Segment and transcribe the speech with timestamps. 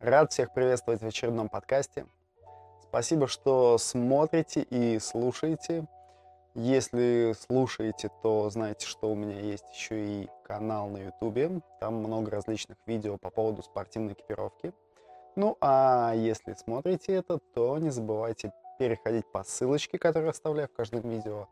[0.00, 2.04] Рад всех приветствовать в очередном подкасте.
[2.82, 5.86] Спасибо, что смотрите и слушаете.
[6.54, 11.64] Если слушаете, то знаете, что у меня есть еще и канал на YouTube.
[11.80, 14.74] Там много различных видео по поводу спортивной экипировки.
[15.34, 21.08] Ну а если смотрите это, то не забывайте переходить по ссылочке, которую оставляю в каждом
[21.08, 21.48] видео.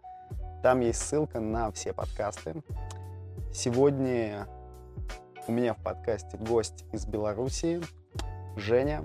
[0.63, 2.63] Там есть ссылка на все подкасты.
[3.55, 4.47] Сегодня
[5.49, 7.83] у меня в подкасте гость из Белоруссии,
[8.57, 9.03] Женя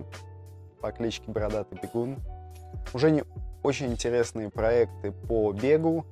[0.81, 2.17] по кличке Бородатый Бегун.
[2.93, 3.23] У Жени
[3.63, 6.05] очень интересные проекты по бегу.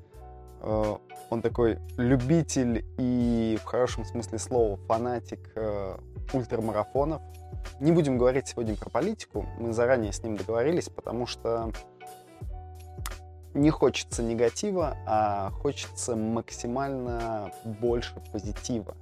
[0.62, 0.96] Э,
[1.30, 5.98] он такой любитель и в хорошем смысле слова фанатик э,
[6.34, 7.22] ультрамарафонов.
[7.80, 11.72] Не будем говорить сегодня про политику, мы заранее с ним договорились, потому что
[13.54, 18.96] не хочется негатива, а хочется максимально больше позитива.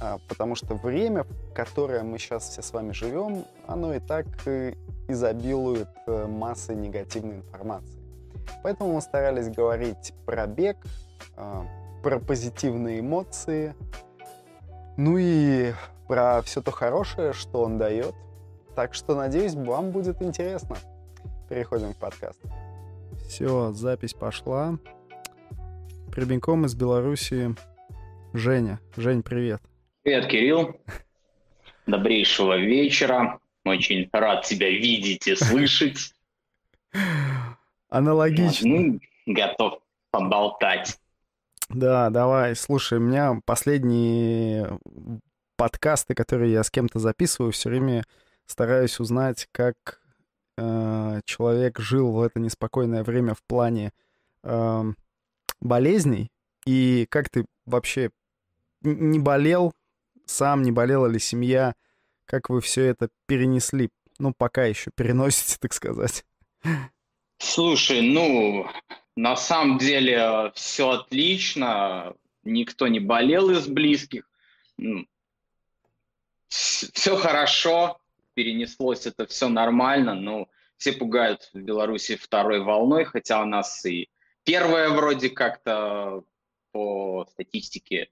[0.00, 4.26] А, потому что время, в которое мы сейчас все с вами живем, оно и так
[5.08, 8.00] изобилует э, массой негативной информации.
[8.62, 10.76] Поэтому мы старались говорить про бег,
[11.36, 11.66] а,
[12.02, 13.74] про позитивные эмоции,
[14.96, 15.72] ну и
[16.08, 18.14] про все то хорошее, что он дает.
[18.74, 20.76] Так что, надеюсь, вам будет интересно.
[21.48, 22.48] Переходим к подкасту.
[23.28, 24.78] Все, запись пошла.
[26.10, 27.54] Прямиком из Беларуси
[28.32, 28.80] Женя.
[28.96, 29.62] Жень, привет.
[30.04, 30.78] Привет, Кирилл.
[31.86, 33.40] Добрейшего вечера.
[33.64, 36.12] Очень рад тебя видеть и слышать.
[37.88, 38.68] Аналогично.
[38.68, 40.98] Ну, готов поболтать.
[41.70, 42.54] Да, давай.
[42.54, 44.78] Слушай, у меня последние
[45.56, 48.04] подкасты, которые я с кем-то записываю, все время
[48.44, 50.02] стараюсь узнать, как
[50.58, 53.90] э, человек жил в это неспокойное время в плане
[54.42, 54.82] э,
[55.62, 56.28] болезней
[56.66, 58.10] и как ты вообще
[58.82, 59.72] не болел,
[60.26, 61.74] сам, не болела ли семья,
[62.24, 63.90] как вы все это перенесли?
[64.18, 66.24] Ну, пока еще переносите, так сказать.
[67.38, 68.66] Слушай, ну,
[69.16, 74.28] на самом деле все отлично, никто не болел из близких,
[76.48, 78.00] все хорошо,
[78.34, 84.08] перенеслось это все нормально, ну, все пугают в Беларуси второй волной, хотя у нас и
[84.44, 86.24] первая вроде как-то
[86.72, 88.10] по статистике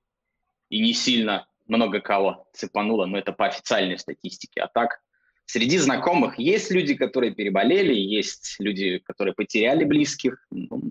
[0.68, 4.60] и не сильно много кого цепануло, но это по официальной статистике.
[4.60, 5.00] А так,
[5.46, 10.46] среди знакомых есть люди, которые переболели, есть люди, которые потеряли близких.
[10.50, 10.90] Ну,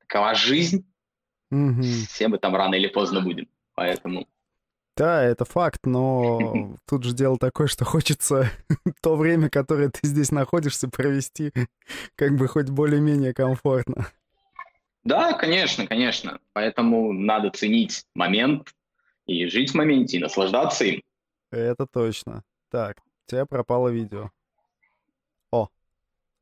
[0.00, 0.86] такова жизнь.
[1.50, 1.82] Угу.
[2.08, 3.48] Все мы там рано или поздно будем.
[3.74, 4.26] Поэтому...
[4.96, 8.50] Да, это факт, но тут же дело такое, что хочется
[9.02, 11.52] то время, которое ты здесь находишься, провести
[12.14, 14.08] как бы хоть более-менее комфортно.
[15.04, 16.38] Да, конечно, конечно.
[16.52, 18.72] Поэтому надо ценить момент,
[19.26, 21.02] и жить в моменте, и наслаждаться им.
[21.50, 22.42] Это точно.
[22.70, 24.30] Так, у тебя пропало видео.
[25.50, 25.68] О,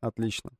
[0.00, 0.52] отлично.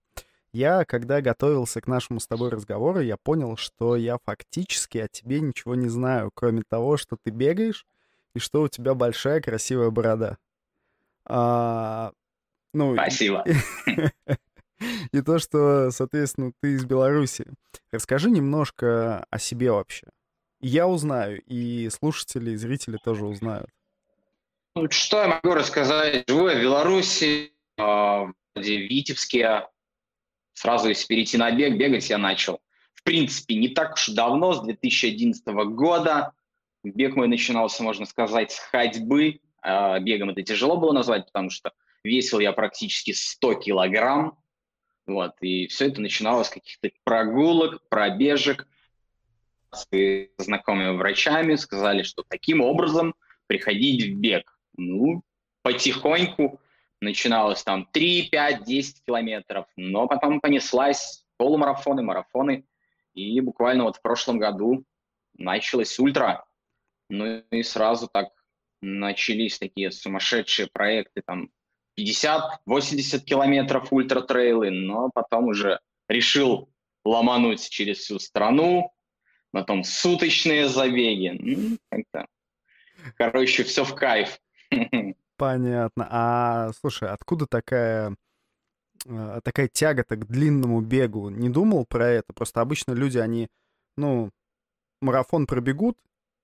[0.53, 5.41] Я, когда готовился к нашему с тобой разговору, я понял, что я фактически о тебе
[5.41, 7.87] ничего не знаю, кроме того, что ты бегаешь
[8.35, 10.39] и что у тебя большая красивая борода.
[11.25, 12.13] А,
[12.75, 13.45] ну, Спасибо.
[15.13, 17.45] И то, что, соответственно, ты из Беларуси.
[17.93, 20.07] Расскажи немножко о себе вообще
[20.61, 23.69] я узнаю, и слушатели, и зрители тоже узнают.
[24.75, 26.25] Ну, что я могу рассказать?
[26.29, 29.67] Живу я в Беларуси, а, в Витебске.
[30.53, 32.61] Сразу, если перейти на бег, бегать я начал.
[32.95, 36.33] В принципе, не так уж давно, с 2011 года.
[36.85, 39.41] Бег мой начинался, можно сказать, с ходьбы.
[39.63, 41.73] А, бегом это тяжело было назвать, потому что
[42.05, 44.39] весил я практически 100 килограмм.
[45.07, 48.69] Вот, и все это начиналось с каких-то прогулок, пробежек–
[49.73, 49.87] с
[50.39, 53.15] знакомыми врачами, сказали, что таким образом
[53.47, 54.59] приходить в бег.
[54.77, 55.23] Ну,
[55.63, 56.61] потихоньку
[57.01, 62.65] начиналось там 3, 5, 10 километров, но потом понеслась полумарафоны, марафоны,
[63.15, 64.85] и буквально вот в прошлом году
[65.37, 66.45] началось ультра.
[67.09, 68.29] Ну и сразу так
[68.83, 71.51] начались такие сумасшедшие проекты, там
[71.99, 76.71] 50-80 километров ультра-трейлы, но потом уже решил
[77.05, 78.93] ломануть через всю страну,
[79.53, 81.37] потом суточные забеги.
[81.39, 82.27] Ну, как-то.
[83.17, 84.39] Короче, все в кайф.
[85.37, 86.07] Понятно.
[86.11, 88.15] А слушай, откуда такая
[89.07, 91.31] э, такая тяга-то к длинному бегу?
[91.31, 92.33] Не думал про это?
[92.35, 93.49] Просто обычно люди, они,
[93.97, 94.31] ну,
[95.01, 95.97] марафон пробегут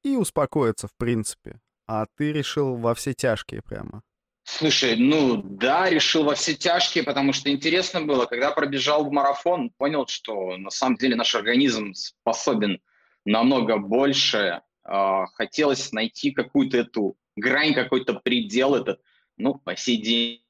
[0.03, 1.61] и успокоятся, в принципе.
[1.87, 4.03] А ты решил во все тяжкие прямо.
[4.45, 9.71] Слушай, ну да, решил во все тяжкие, потому что интересно было, когда пробежал в марафон,
[9.71, 12.81] понял, что на самом деле наш организм способен
[13.27, 14.63] намного больше.
[14.85, 18.75] А, хотелось найти какую-то эту грань, какой-то предел.
[18.75, 18.99] Это,
[19.37, 20.43] ну, по сей день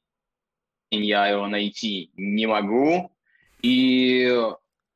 [0.90, 3.12] я его найти не могу.
[3.62, 4.31] И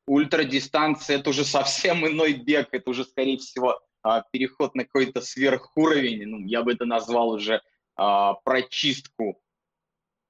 [0.06, 6.26] ультрадистанция– это уже совсем иной бег, это уже, скорее всего, а, переход на какой-то сверхуровень,
[6.26, 7.62] ну, я бы это назвал уже
[7.97, 9.43] а, прочистку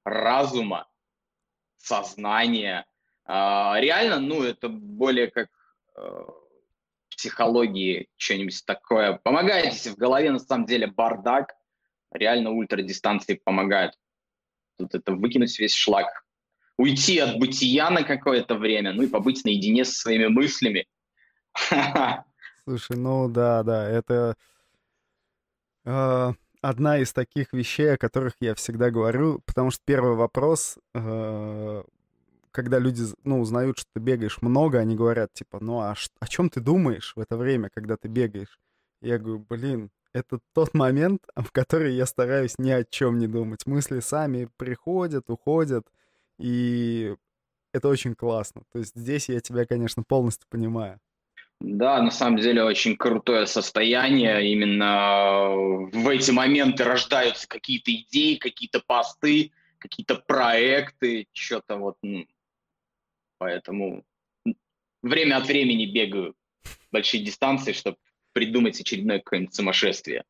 [0.05, 0.89] разума,
[1.77, 2.87] сознания.
[3.25, 5.49] А, реально, ну, это более как
[7.21, 9.21] психологии что-нибудь такое.
[9.23, 11.55] Помогает, если в голове на самом деле бардак,
[12.13, 13.93] реально ультрадистанции помогают.
[14.79, 16.25] Тут это выкинуть весь шлак,
[16.79, 20.87] уйти от бытия на какое-то время, ну и побыть наедине со своими мыслями.
[22.65, 24.37] Слушай, ну да, да, это
[25.85, 26.33] э,
[26.63, 31.83] одна из таких вещей, о которых я всегда говорю, потому что первый вопрос, э,
[32.53, 36.51] когда люди, ну, узнают, что ты бегаешь много, они говорят, типа, ну, а о чем
[36.51, 38.59] ты думаешь в это время, когда ты бегаешь?
[39.01, 43.67] Я говорю, блин, это тот момент, в который я стараюсь ни о чем не думать.
[43.67, 45.87] Мысли сами приходят, уходят,
[46.39, 47.15] и
[47.73, 48.63] это очень классно.
[48.73, 50.99] То есть здесь я тебя, конечно, полностью понимаю.
[51.61, 54.51] Да, на самом деле очень крутое состояние.
[54.53, 61.97] Именно в эти моменты рождаются какие-то идеи, какие-то посты, какие-то проекты, что-то вот.
[63.41, 64.05] Поэтому
[65.03, 66.35] время от времени бегаю
[66.93, 67.97] большие дистанции, чтобы
[68.35, 70.25] придумать очередное какое-нибудь сумасшествие.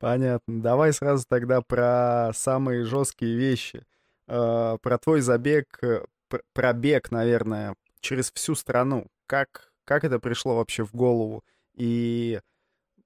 [0.00, 0.60] Понятно.
[0.60, 3.86] Давай сразу тогда про самые жесткие вещи.
[4.26, 6.04] Э, про твой забег, э,
[6.52, 9.06] пробег, наверное, через всю страну.
[9.26, 11.44] Как, как это пришло вообще в голову?
[11.74, 12.40] И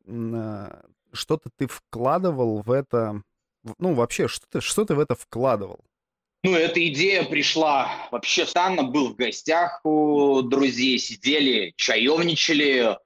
[0.06, 0.82] э,
[1.12, 3.20] что-то ты вкладывал в это?
[3.76, 5.84] Ну, вообще, что ты, что ты в это вкладывал?
[6.44, 12.98] Ну, эта идея пришла вообще странно, был в гостях у друзей, сидели, чаевничали,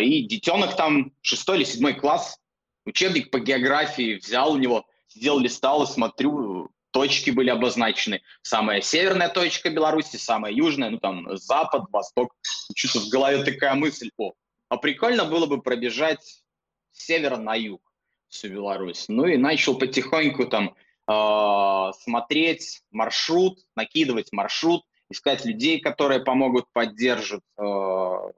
[0.00, 2.40] и детенок там, шестой или седьмой класс,
[2.84, 8.22] учебник по географии взял у него, сидел, листал и смотрю, точки были обозначены.
[8.42, 12.34] Самая северная точка Беларуси, самая южная, ну там запад, восток.
[12.74, 14.32] Что-то в голове такая мысль, о,
[14.68, 16.42] а прикольно было бы пробежать
[16.90, 17.82] с севера на юг
[18.28, 19.04] всю Беларусь.
[19.06, 20.74] Ну и начал потихоньку там
[21.10, 27.62] э, смотреть маршрут, накидывать маршрут, искать людей, которые помогут, поддержат, э,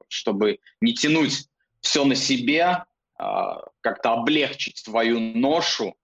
[0.08, 1.48] чтобы не тянуть
[1.80, 2.84] все на себе,
[3.18, 3.24] э,
[3.80, 5.94] как-то облегчить свою ношу.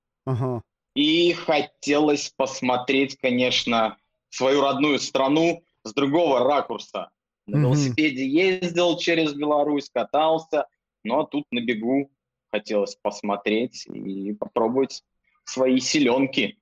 [0.95, 3.97] И хотелось посмотреть, конечно,
[4.31, 7.11] свою родную страну с другого ракурса.
[7.47, 7.61] На mm-hmm.
[7.61, 10.67] велосипеде ездил через Беларусь, катался,
[11.05, 12.11] но тут на бегу
[12.51, 15.03] хотелось посмотреть и попробовать
[15.49, 16.59] свои силенки.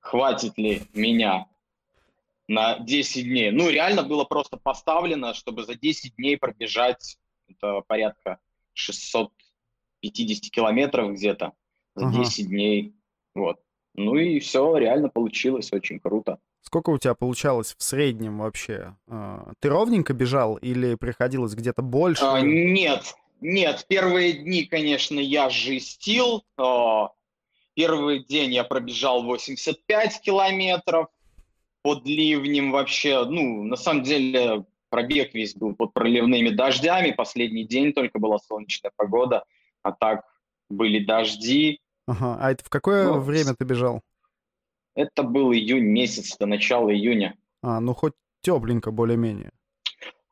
[0.00, 1.46] Хватит ли меня
[2.46, 3.50] на 10 дней?
[3.50, 7.18] Ну, реально было просто поставлено, чтобы за 10 дней пробежать
[7.48, 8.38] это порядка
[8.74, 11.52] 650 километров где-то
[11.94, 12.18] за ага.
[12.18, 12.94] 10 дней.
[13.34, 13.60] Вот.
[13.94, 16.38] Ну и все, реально получилось очень круто.
[16.60, 18.96] Сколько у тебя получалось в среднем вообще?
[19.08, 22.24] А, ты ровненько бежал или приходилось где-то больше?
[22.24, 23.86] А, нет, нет.
[23.88, 26.44] Первые дни, конечно, я жестил.
[26.56, 27.10] А,
[27.78, 31.06] первый день я пробежал 85 километров
[31.82, 33.24] под ливнем вообще.
[33.24, 37.12] Ну, на самом деле, пробег весь был под проливными дождями.
[37.12, 39.44] Последний день только была солнечная погода,
[39.84, 40.24] а так
[40.68, 41.80] были дожди.
[42.08, 42.36] Ага.
[42.40, 44.02] А это в какое ну, время ты бежал?
[44.96, 47.36] Это был июнь месяц, до начала июня.
[47.62, 49.52] А, ну хоть тепленько более-менее.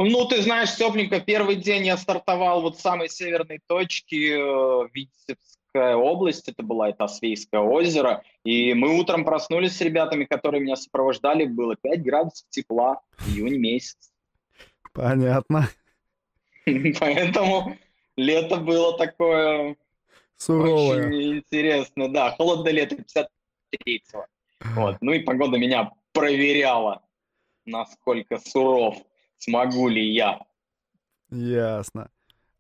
[0.00, 1.20] Ну, ты знаешь, тепленько.
[1.20, 4.88] Первый день я стартовал вот с самой северной точки, э,
[5.76, 8.22] Витебская область, это была это Освейское озеро.
[8.44, 14.12] И мы утром проснулись с ребятами, которые меня сопровождали, было 5 градусов тепла, июнь месяц.
[14.92, 15.68] Понятно.
[16.64, 17.76] Поэтому
[18.16, 19.76] лето было такое
[20.38, 21.08] Суровая.
[21.08, 22.30] Очень интересно, да.
[22.32, 24.26] Холодное лето 53-го.
[24.74, 24.96] Вот.
[25.00, 27.02] Ну и погода меня проверяла,
[27.64, 28.96] насколько суров
[29.38, 30.40] смогу ли я.
[31.30, 32.10] Ясно.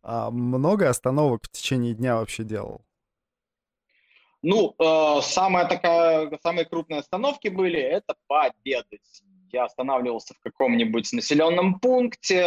[0.02, 2.85] А много остановок в течение дня вообще делал?
[4.42, 9.00] Ну, э, самая такая, самые крупные остановки были, это пообедать.
[9.52, 12.44] Я останавливался в каком-нибудь населенном пункте,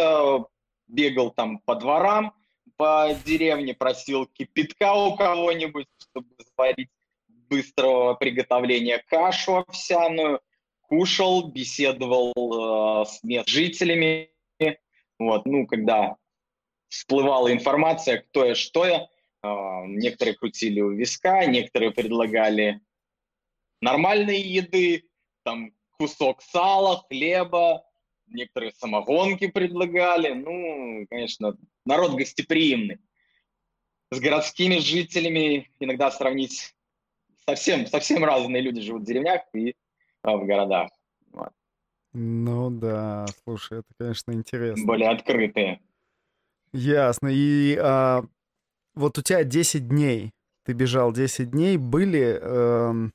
[0.86, 2.34] бегал там по дворам,
[2.76, 6.90] по деревне, просил кипятка у кого-нибудь, чтобы заварить
[7.28, 10.40] быстрого приготовления кашу овсяную,
[10.82, 14.30] кушал, беседовал э, с местными жителями.
[15.18, 16.16] Вот, ну, когда
[16.88, 19.08] всплывала информация, кто я, что я,
[19.42, 22.80] некоторые крутили у виска, некоторые предлагали
[23.80, 25.04] нормальной еды,
[25.42, 27.84] там кусок сала, хлеба,
[28.26, 30.32] некоторые самогонки предлагали.
[30.32, 32.98] Ну, конечно, народ гостеприимный.
[34.10, 36.74] С городскими жителями иногда сравнить
[37.46, 39.74] совсем, совсем разные люди живут в деревнях, и
[40.22, 40.90] в городах.
[41.32, 41.52] Вот.
[42.12, 44.84] Ну да, слушай, это, конечно, интересно.
[44.84, 45.80] Более открытые.
[46.72, 47.28] Ясно.
[47.28, 48.24] И а,
[48.94, 50.32] вот у тебя 10 дней,
[50.64, 52.38] ты бежал 10 дней, были...
[52.40, 53.10] Э,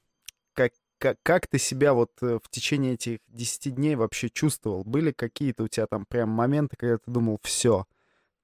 [0.53, 4.83] как, как, как ты себя вот э, в течение этих 10 дней вообще чувствовал?
[4.83, 7.85] Были какие-то у тебя там прям моменты, когда ты думал, все,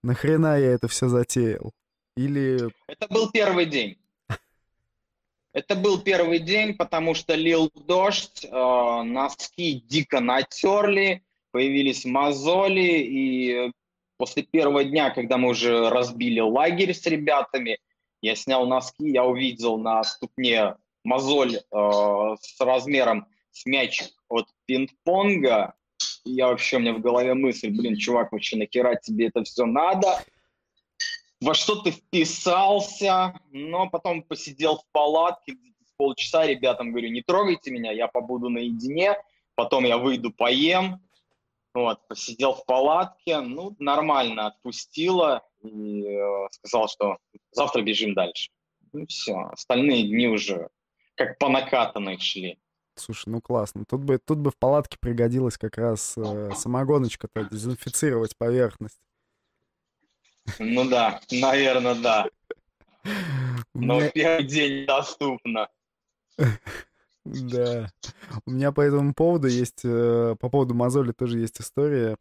[0.03, 1.73] нахрена я это все затеял?
[2.15, 2.69] Или...
[2.88, 3.97] Это был первый день.
[5.53, 13.71] Это был первый день, потому что лил дождь, э, носки дико натерли, появились мозоли, и
[14.22, 17.80] после первого дня, когда мы уже разбили лагерь с ребятами,
[18.22, 21.60] я снял носки, я увидел на ступне мозоль э,
[22.40, 25.74] с размером с мячик от пинг-понга.
[26.24, 29.66] И я вообще, у меня в голове мысль, блин, чувак, вообще нахера тебе это все
[29.66, 30.24] надо?
[31.42, 33.34] Во что ты вписался?
[33.50, 35.54] Но потом посидел в палатке
[35.98, 39.16] полчаса, ребятам говорю, не трогайте меня, я побуду наедине,
[39.56, 41.01] потом я выйду, поем.
[41.74, 47.18] Вот, посидел в палатке, ну, нормально отпустила и э, сказал, что
[47.51, 48.51] завтра бежим дальше.
[48.92, 50.70] Ну, все, остальные дни уже
[51.16, 52.58] как по накатанной шли.
[52.96, 53.86] Слушай, ну классно.
[53.86, 59.00] Тут бы, тут бы в палатке пригодилась как раз э, самогоночка-то, дезинфицировать поверхность.
[60.60, 62.28] Ну да, наверное, да.
[63.74, 65.70] Но первый день доступно.
[67.25, 67.92] Да.
[68.46, 72.18] У меня по этому поводу есть, э, по поводу мозоли тоже есть история.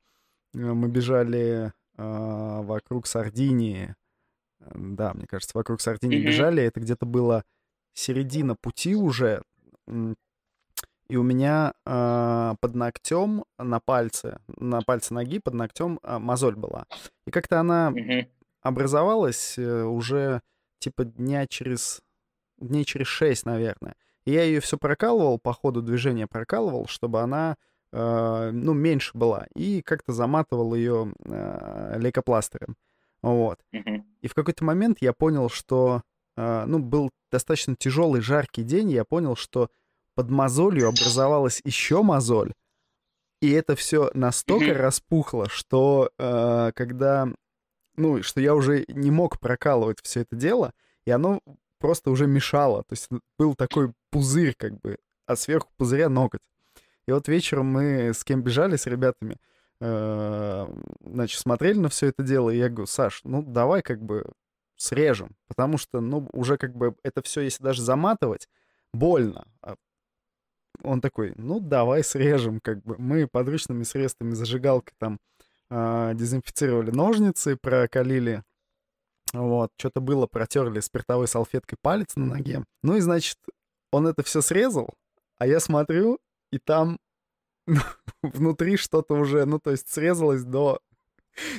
[0.54, 3.94] Э, мы бежали э, вокруг Сардинии.
[4.74, 6.62] Да, мне кажется, вокруг Сардинии бежали.
[6.62, 7.44] Это где-то было
[7.94, 9.42] середина пути уже.
[11.08, 16.54] И у меня э, под ногтем на пальце, на пальце ноги под ногтем э, мозоль
[16.54, 16.86] была.
[17.26, 17.92] И как-то она
[18.62, 20.40] образовалась э, уже
[20.78, 22.00] типа дня через
[22.58, 23.96] дней через шесть, наверное.
[24.30, 27.56] И я ее все прокалывал, по ходу движения прокалывал, чтобы она,
[27.92, 29.48] э, ну, меньше была.
[29.56, 32.76] И как-то заматывал ее э, лейкопластырем.
[33.22, 33.58] Вот.
[33.74, 34.02] Mm-hmm.
[34.20, 36.02] И в какой-то момент я понял, что,
[36.36, 39.68] э, ну, был достаточно тяжелый, жаркий день, я понял, что
[40.14, 42.52] под мозолью образовалась еще мозоль,
[43.42, 44.80] и это все настолько mm-hmm.
[44.80, 47.26] распухло, что э, когда,
[47.96, 50.72] ну, что я уже не мог прокалывать все это дело,
[51.04, 51.40] и оно
[51.80, 52.84] просто уже мешало.
[52.84, 53.08] То есть
[53.38, 56.40] был такой пузырь, как бы, а сверху пузыря ноготь.
[57.06, 59.36] И вот вечером мы с кем бежали, с ребятами,
[59.80, 60.66] э,
[61.00, 64.24] значит, смотрели на все это дело, и я говорю, Саш, ну давай как бы
[64.76, 68.48] срежем, потому что, ну, уже как бы это все, если даже заматывать,
[68.92, 69.44] больно.
[69.62, 69.74] А
[70.82, 72.96] он такой, ну, давай срежем, как бы.
[72.98, 75.18] Мы подручными средствами, зажигалкой там
[75.70, 78.42] э, дезинфицировали ножницы, прокалили
[79.32, 82.64] вот, что-то было, протерли спиртовой салфеткой палец на ноге.
[82.82, 83.38] Ну и, значит,
[83.92, 84.90] он это все срезал,
[85.38, 86.18] а я смотрю,
[86.52, 86.98] и там
[88.22, 90.80] внутри что-то уже, ну, то есть срезалось до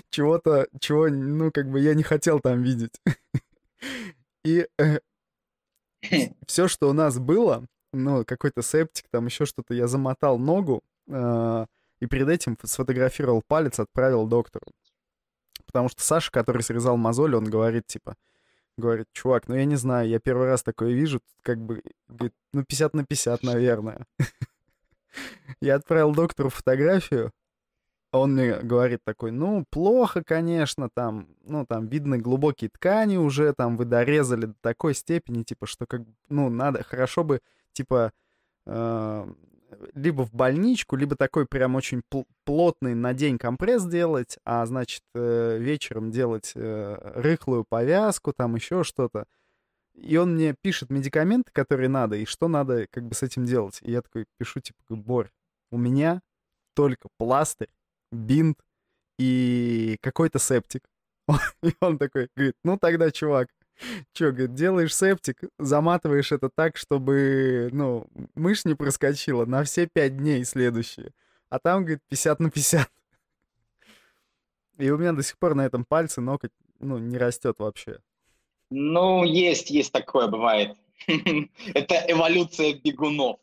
[0.10, 3.00] чего-то, чего, ну, как бы я не хотел там видеть.
[4.44, 5.00] И э,
[6.48, 11.66] все, что у нас было, ну, какой-то септик, там еще что-то, я замотал ногу, э,
[12.00, 14.66] и перед этим сфотографировал палец, отправил доктору.
[15.72, 18.16] Потому что Саша, который срезал мозоль, он говорит, типа,
[18.78, 22.64] говорит, чувак, ну я не знаю, я первый раз такое вижу, как бы, говорит, ну
[22.64, 24.06] 50 на 50, наверное.
[25.62, 27.32] Я отправил доктору фотографию,
[28.12, 33.78] он мне говорит такой, ну, плохо, конечно, там, ну, там видны глубокие ткани уже, там
[33.78, 38.12] вы дорезали до такой степени, типа, что как, ну, надо, хорошо бы, типа,
[38.66, 39.34] э,
[39.94, 45.04] либо в больничку, либо такой прям очень пл- плотный на день компресс делать, а значит
[45.14, 49.26] э, вечером делать э, рыхлую повязку, там еще что-то.
[49.94, 53.80] И он мне пишет медикаменты, которые надо, и что надо как бы с этим делать.
[53.82, 55.30] И я такой пишу, типа, Борь,
[55.70, 56.22] у меня
[56.74, 57.70] только пластырь,
[58.12, 58.58] бинт
[59.20, 60.84] и какой-то септик.
[61.64, 63.48] И он такой говорит, ну тогда, чувак,
[64.14, 70.18] Че, говорит, делаешь септик, заматываешь это так, чтобы, ну, мышь не проскочила на все пять
[70.18, 71.14] дней следующие.
[71.50, 72.90] А там, говорит, 50 на 50.
[74.78, 78.00] И у меня до сих пор на этом пальце ноготь, ну, не растет вообще.
[78.70, 80.78] Ну, есть, есть такое, бывает.
[81.08, 83.40] Это эволюция бегунов.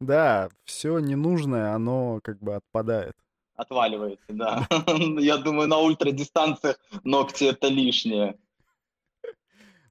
[0.00, 3.14] Да, все ненужное, оно как бы отпадает.
[3.56, 4.66] Отваливается, да.
[5.18, 8.36] Я думаю, на ультрадистанциях ногти это лишнее.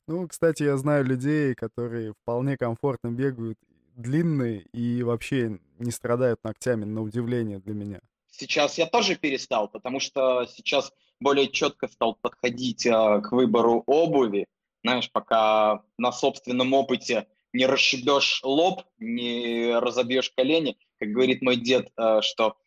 [0.07, 3.57] Ну, кстати, я знаю людей, которые вполне комфортно бегают
[3.95, 7.99] длинные и вообще не страдают ногтями, на удивление для меня.
[8.27, 14.47] Сейчас я тоже перестал, потому что сейчас более четко стал подходить а, к выбору обуви.
[14.83, 20.77] Знаешь, пока на собственном опыте не расшибешь лоб, не разобьешь колени.
[20.99, 22.57] Как говорит мой дед, э, что,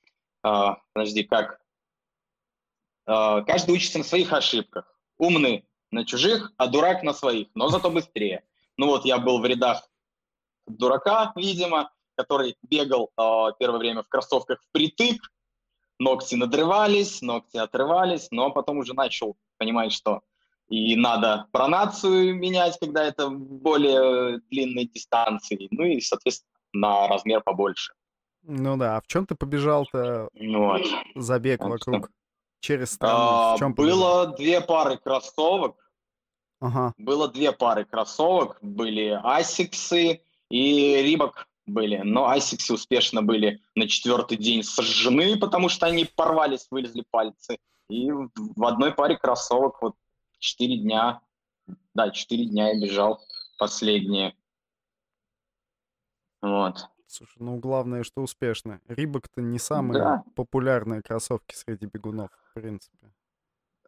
[0.45, 0.49] э,
[0.93, 1.61] подожди, как?
[3.07, 4.87] Э, каждый учится на своих ошибках.
[5.19, 8.45] Умный на чужих, а дурак на своих, но зато быстрее.
[8.77, 9.89] Ну вот я был в рядах
[10.67, 13.11] дурака, видимо, который бегал
[13.59, 15.17] первое время в кроссовках впритык,
[15.99, 20.23] ногти надрывались, ногти отрывались, но потом уже начал понимать, что
[20.69, 27.95] и надо пронацию менять, когда это более длинные дистанции, ну и, соответственно, на размер побольше.
[28.43, 30.83] Ну да, а в чем ты побежал-то вот.
[31.15, 32.11] забег вот вокруг?
[32.67, 33.15] Через страну?
[33.15, 34.37] А, в чем было побежал?
[34.37, 35.93] две пары кроссовок.
[36.61, 36.95] Ага.
[36.99, 40.21] Было две пары кроссовок, были асиксы
[40.51, 46.67] и рибок были, но асиксы успешно были на четвертый день сожжены, потому что они порвались,
[46.71, 47.59] вылезли пальцы.
[47.89, 49.95] И в одной паре кроссовок вот
[50.41, 51.21] четыре дня,
[51.95, 53.21] да, четыре дня я бежал
[53.59, 54.35] последние.
[56.43, 56.89] Вот.
[57.17, 58.79] Слушай, ну главное, что успешно.
[58.89, 60.25] Рибок-то не самые да.
[60.35, 63.11] популярные кроссовки среди бегунов, в принципе.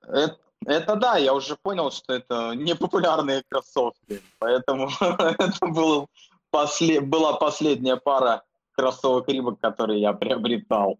[0.02, 6.08] Это, это да, я уже понял, что это непопулярные кроссовки, поэтому это был
[6.50, 10.99] после, была последняя пара кроссовок Рибок, которые я приобретал.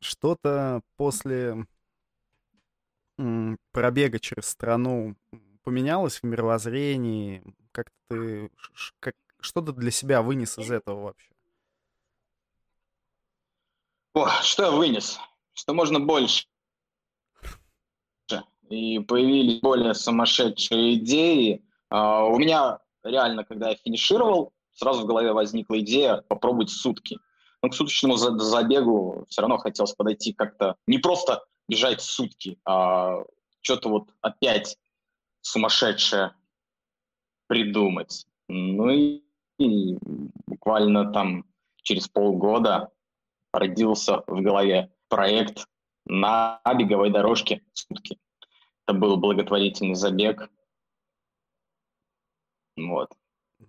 [0.00, 1.66] Что-то после
[3.72, 5.14] пробега через страну
[5.62, 7.42] поменялось в мировоззрении?
[7.72, 8.50] Как ты,
[8.98, 11.35] как, что ты для себя вынес из этого вообще?
[14.16, 15.20] О, что вынес?
[15.52, 16.46] Что можно больше.
[18.70, 21.62] И появились более сумасшедшие идеи.
[21.92, 27.18] Uh, у меня реально, когда я финишировал, сразу в голове возникла идея попробовать сутки.
[27.62, 33.22] Но к суточному забегу все равно хотелось подойти как-то не просто бежать сутки, а
[33.60, 34.78] что-то вот опять
[35.42, 36.34] сумасшедшее
[37.48, 38.26] придумать.
[38.48, 39.22] Ну и,
[39.58, 39.98] и
[40.46, 41.44] буквально там
[41.82, 42.90] через полгода
[43.56, 45.66] родился в голове проект
[46.04, 48.18] на беговой дорожке сутки.
[48.86, 50.48] Это был благотворительный забег.
[52.76, 53.10] Вот.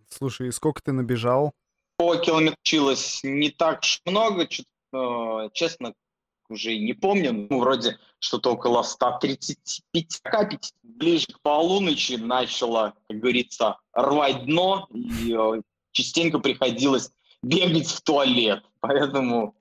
[0.10, 1.54] Слушай, и сколько ты набежал?
[1.98, 5.94] По километру не так много, э, честно,
[6.50, 13.78] уже не помню, ну, вроде что-то около 135, 5, ближе к полуночи начало, как говорится,
[13.94, 15.62] рвать дно, и э,
[15.92, 17.12] частенько приходилось
[17.42, 19.56] бегать в туалет, поэтому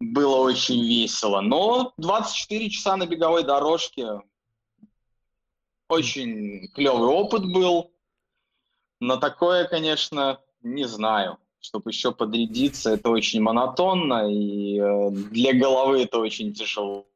[0.00, 1.40] было очень весело.
[1.40, 4.20] Но 24 часа на беговой дорожке,
[5.88, 7.92] очень клевый опыт был.
[9.00, 16.02] На такое, конечно, не знаю чтобы еще подрядиться, это очень монотонно, и э, для головы
[16.02, 17.06] это очень тяжело.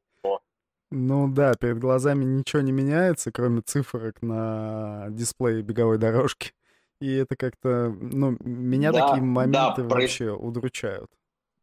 [0.92, 6.52] Ну да, перед глазами ничего не меняется, кроме цифрок на дисплее беговой дорожки.
[7.00, 10.46] И это как-то, ну, меня да, такие моменты да, вообще про...
[10.46, 11.10] удручают.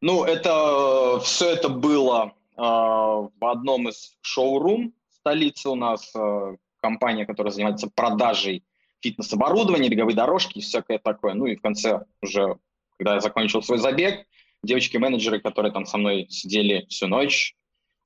[0.02, 7.26] Ну, это все это было э, в одном из шоурум столицы у нас, э, компания,
[7.26, 8.64] которая занимается продажей
[9.02, 11.34] фитнес-оборудования, беговой дорожки и всякое такое.
[11.34, 12.58] Ну и в конце уже
[12.98, 14.26] когда я закончил свой забег,
[14.64, 17.56] девочки-менеджеры, которые там со мной сидели всю ночь,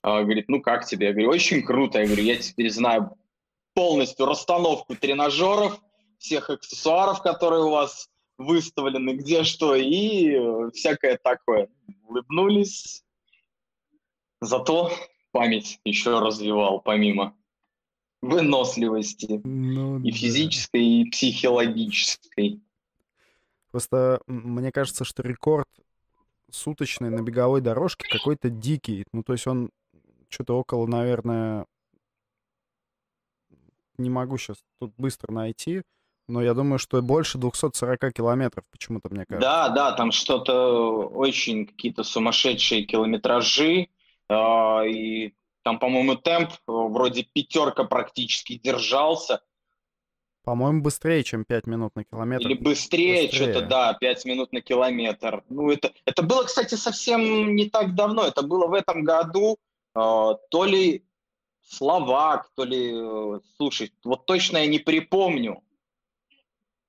[0.04, 1.08] э, говорит, ну как тебе?
[1.08, 2.00] Я говорю, очень круто.
[2.00, 3.16] Я говорю, я теперь знаю
[3.74, 5.80] полностью расстановку тренажеров,
[6.18, 8.10] всех аксессуаров, которые у вас
[8.42, 11.70] выставлены, где что, и всякое такое.
[12.08, 13.04] Улыбнулись.
[14.42, 14.92] Зато
[15.32, 17.36] память еще развивал, помимо
[18.22, 20.86] выносливости ну, и физической, да.
[20.86, 22.62] и психологической.
[23.72, 25.68] Просто мне кажется, что рекорд
[26.52, 29.06] суточный на беговой дорожке какой-то дикий.
[29.14, 29.72] Ну, то есть он
[30.30, 31.66] что-то около, наверное,
[33.98, 35.84] не могу сейчас тут быстро найти,
[36.28, 39.48] но я думаю, что больше 240 километров почему-то, мне кажется.
[39.48, 43.88] Да, да, там что-то очень какие-то сумасшедшие километражи,
[44.30, 49.42] э, и там, по-моему, темп вроде пятерка практически держался.
[50.44, 52.48] По-моему, быстрее, чем 5 минут на километр.
[52.48, 53.54] Или быстрее, быстрее.
[53.54, 55.44] что-то, да, 5 минут на километр.
[55.50, 58.24] Ну, это, это было, кстати, совсем не так давно.
[58.26, 59.58] Это было в этом году.
[59.96, 61.04] Э, то ли
[61.64, 62.92] Словак, то ли...
[62.94, 65.64] Э, слушай, вот точно я не припомню.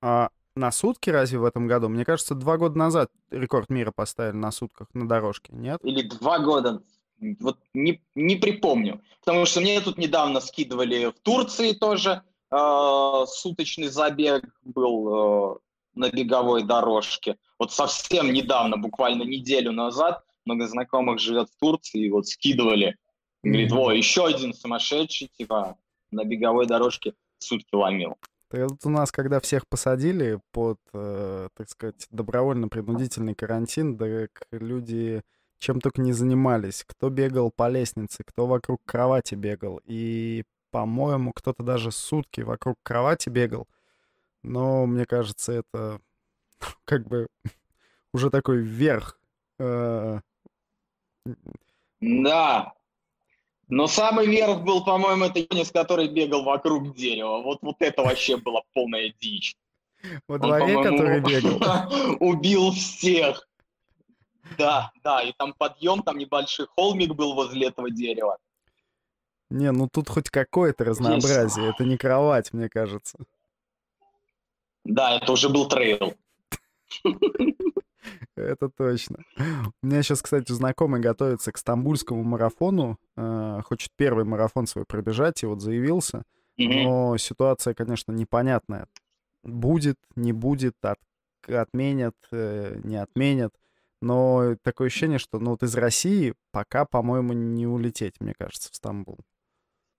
[0.03, 1.87] А на сутки разве в этом году?
[1.87, 5.79] Мне кажется, два года назад рекорд мира поставили на сутках на дорожке, нет?
[5.81, 6.83] Или два года.
[7.39, 9.01] Вот не, не припомню.
[9.23, 15.57] Потому что мне тут недавно скидывали в Турции тоже э, суточный забег был э,
[15.95, 17.37] на беговой дорожке.
[17.57, 22.97] Вот совсем недавно, буквально неделю назад, много знакомых живет в Турции, и вот скидывали.
[23.41, 25.77] Говорит, во, еще один сумасшедший, типа,
[26.11, 28.17] на беговой дорожке сутки ломил.
[28.53, 35.23] Вот у нас, когда всех посадили под, э, так сказать, добровольно-принудительный карантин, так люди
[35.63, 36.83] чем только не занимались.
[36.85, 39.79] Кто бегал по лестнице, кто вокруг кровати бегал.
[39.85, 43.69] И, по-моему, кто-то даже сутки вокруг кровати бегал.
[44.41, 46.01] Но мне кажется, это
[46.83, 47.27] как бы
[48.13, 49.17] уже такой верх.
[49.57, 50.19] Э,
[52.01, 52.73] да,
[53.73, 57.41] но самый верх был, по-моему, это Янис, который бегал вокруг дерева.
[57.41, 59.55] Вот, вот это вообще была полная дичь.
[60.27, 62.17] Во дворе, Он, который бегал.
[62.19, 63.47] Убил всех.
[64.59, 68.37] Да, да, и там подъем, там небольшой холмик был возле этого дерева.
[69.49, 71.65] Не, ну тут хоть какое-то разнообразие.
[71.65, 71.75] Есть.
[71.75, 73.17] Это не кровать, мне кажется.
[74.83, 76.13] Да, это уже был трейл.
[78.35, 79.19] Это точно.
[79.81, 82.97] У меня сейчас, кстати, знакомый готовится к стамбульскому марафону.
[83.15, 86.23] Э, хочет первый марафон свой пробежать, и вот заявился.
[86.57, 88.87] Но ситуация, конечно, непонятная.
[89.43, 90.99] Будет, не будет, от,
[91.47, 93.53] отменят, э, не отменят.
[94.01, 98.75] Но такое ощущение, что ну, вот из России пока, по-моему, не улететь, мне кажется, в
[98.75, 99.17] Стамбул.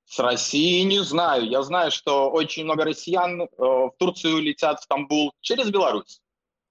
[0.04, 1.48] С России не знаю.
[1.48, 6.20] Я знаю, что очень много россиян э, в Турцию летят в Стамбул через Беларусь.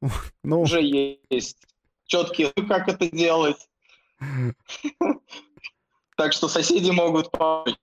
[0.43, 0.61] Ну...
[0.61, 1.57] Уже есть
[2.05, 3.67] четкие, как это делать.
[6.15, 7.75] Так что соседи могут помочь.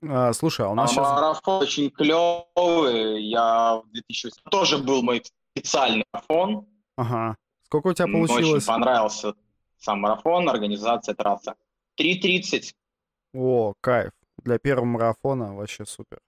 [0.00, 1.08] А, слушай, а у нас а сейчас...
[1.08, 3.24] Марафон очень клевый.
[3.24, 6.68] Я в 2008 тоже был мой специальный марафон.
[6.96, 7.36] Ага.
[7.64, 8.62] Сколько у тебя получилось?
[8.62, 9.34] Очень понравился
[9.78, 11.56] сам марафон, организация трасса.
[12.00, 12.74] 3.30.
[13.34, 14.12] О, кайф.
[14.44, 16.20] Для первого марафона вообще супер.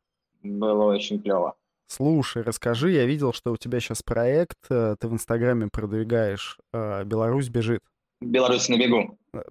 [0.43, 1.57] Было очень клево.
[1.91, 7.03] Слушай, расскажи, я видел, что у тебя сейчас проект, э, ты в Инстаграме продвигаешь э,
[7.03, 7.83] «Беларусь бежит».
[8.21, 9.19] «Беларусь на бегу».
[9.33, 9.43] Э,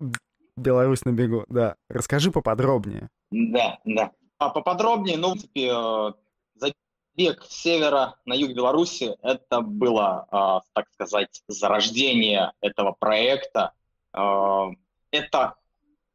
[0.55, 1.75] «Беларусь на бегу», да.
[1.89, 3.09] Расскажи поподробнее.
[3.29, 4.11] Да, да.
[4.37, 6.15] А поподробнее, ну, в принципе,
[6.55, 13.73] забег с севера на юг Беларуси, это было, так сказать, зарождение этого проекта.
[14.13, 15.55] Это,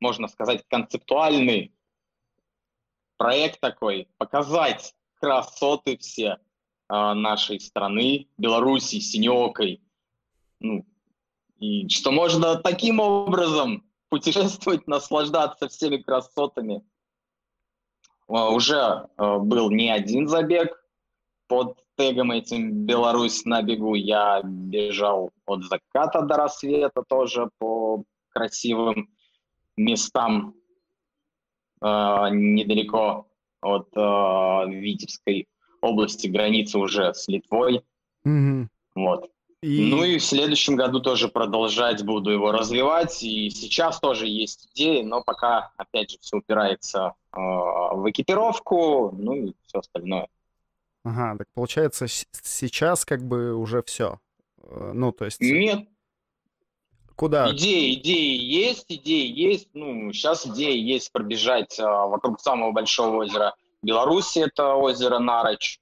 [0.01, 1.75] можно сказать, концептуальный
[3.19, 6.39] проект такой, показать красоты все
[6.89, 9.83] а, нашей страны, Беларуси, синекой.
[10.61, 10.85] Ну,
[11.59, 16.85] и что можно таким образом путешествовать, наслаждаться всеми красотами.
[18.29, 20.79] А, уже а, был не один забег
[21.47, 23.95] под тегом этим «Беларусь на бегу».
[23.95, 29.09] Я бежал от заката до рассвета тоже по красивым
[29.77, 30.55] местам
[31.81, 33.29] недалеко
[33.65, 35.49] от э, Витебской
[35.81, 37.83] области, границы уже с Литвой.
[38.27, 38.67] Mm-hmm.
[38.95, 39.31] Вот.
[39.63, 39.91] И...
[39.91, 43.23] Ну и в следующем году тоже продолжать буду его развивать.
[43.23, 49.35] И сейчас тоже есть идеи, но пока, опять же, все упирается э, в экипировку, ну
[49.35, 50.29] и все остальное.
[51.03, 54.21] Ага, так получается, сейчас как бы уже все.
[54.63, 55.41] Э, ну, то есть...
[55.41, 55.89] Нет.
[57.17, 57.51] Куда?
[57.53, 59.69] Идеи, идеи есть, идеи есть.
[59.75, 65.79] Ну, сейчас идеи есть пробежать а, вокруг самого большого озера Беларуси, это озеро Нароч.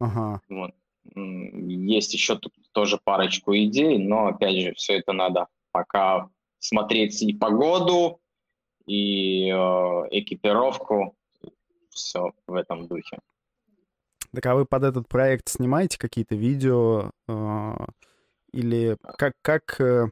[0.00, 0.40] Ага.
[0.48, 0.72] Вот.
[1.14, 7.32] Есть еще тут тоже парочку идей, но, опять же, все это надо пока смотреть и
[7.32, 8.20] погоду,
[8.86, 9.54] и э,
[10.10, 11.16] экипировку,
[11.90, 13.18] все в этом духе.
[14.34, 17.74] Так а вы под этот проект снимаете какие-то видео э,
[18.52, 20.08] или как, как э,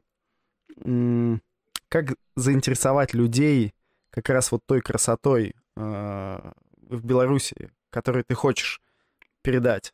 [1.89, 3.73] как заинтересовать людей
[4.09, 6.51] как раз вот той красотой э,
[6.89, 8.81] в Беларуси, которую ты хочешь
[9.41, 9.93] передать?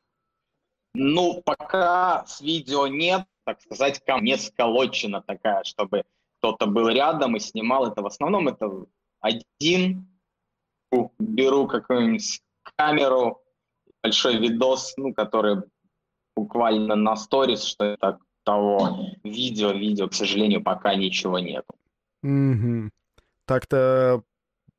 [0.93, 6.03] Ну, пока с видео нет, так сказать, ко мне сколочена такая, чтобы
[6.37, 8.01] кто-то был рядом и снимал это.
[8.01, 8.69] В основном это
[9.19, 10.07] один,
[11.19, 12.41] беру какую-нибудь
[12.77, 13.41] камеру,
[14.03, 15.63] большой видос, ну, который
[16.35, 21.65] буквально на сторис, что это того видео, видео, к сожалению, пока ничего нет.
[22.23, 22.91] Угу.
[23.45, 24.23] Так-то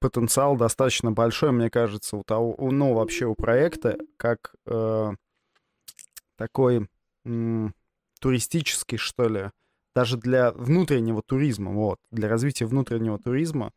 [0.00, 5.12] потенциал достаточно большой, мне кажется, у того, ну, вообще у проекта, как э,
[6.36, 6.88] такой
[7.24, 7.68] э,
[8.20, 9.50] туристический, что ли,
[9.94, 13.72] даже для внутреннего туризма, вот, для развития внутреннего туризма,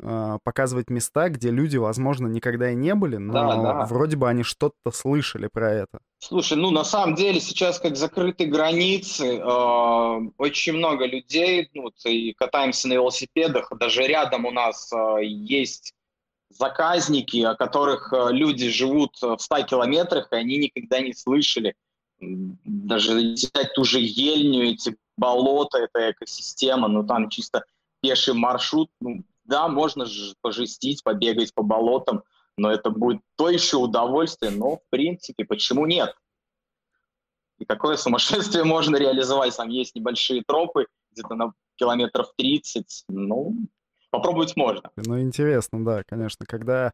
[0.00, 3.86] показывать места, где люди, возможно, никогда и не были, но да, да.
[3.86, 5.98] вроде бы они что-то слышали про это.
[6.20, 12.32] Слушай, ну на самом деле сейчас как закрыты границы, э, очень много людей, ну, и
[12.32, 15.92] катаемся на велосипедах, даже рядом у нас э, есть
[16.50, 21.74] заказники, о которых люди живут в 100 километрах, и они никогда не слышали.
[22.20, 27.64] Даже взять ту же Ельню, эти болота, эта экосистема, ну там чисто
[28.00, 32.22] пеший маршрут, ну да, можно же пожестить, побегать по болотам,
[32.56, 36.14] но это будет то еще удовольствие, но в принципе, почему нет?
[37.58, 39.56] И какое сумасшествие можно реализовать?
[39.56, 43.04] Там есть небольшие тропы, где-то на километров 30.
[43.08, 43.56] Ну,
[44.10, 44.90] попробовать можно.
[44.96, 46.44] Ну, интересно, да, конечно.
[46.46, 46.92] Когда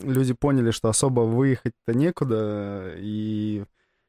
[0.00, 3.64] люди поняли, что особо выехать-то некуда, и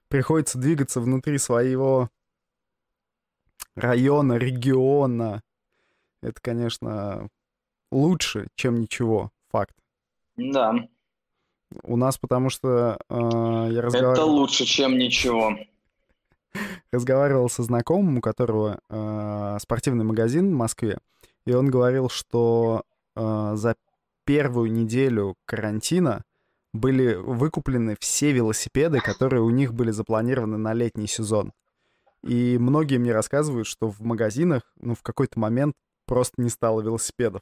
[0.07, 2.09] приходится двигаться внутри своего
[3.75, 5.41] района, региона,
[6.21, 7.27] это, конечно,
[7.91, 9.75] лучше, чем ничего, факт.
[10.35, 10.73] Да.
[11.83, 13.15] У нас потому что э,
[13.71, 14.13] я разговаривал...
[14.13, 15.57] Это лучше, чем ничего.
[16.91, 20.97] Разговаривал со знакомым, у которого э, спортивный магазин в Москве,
[21.45, 22.83] и он говорил, что
[23.15, 23.75] э, за
[24.25, 26.23] первую неделю карантина
[26.73, 31.53] были выкуплены все велосипеды, которые у них были запланированы на летний сезон.
[32.23, 35.75] И многие мне рассказывают, что в магазинах, ну, в какой-то момент
[36.07, 37.41] просто не стало велосипедов.